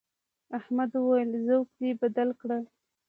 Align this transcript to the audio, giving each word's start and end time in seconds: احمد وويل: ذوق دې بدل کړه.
احمد 0.57 0.91
وويل: 0.95 1.29
ذوق 1.47 1.67
دې 1.79 1.91
بدل 2.01 2.29
کړه. 2.39 2.57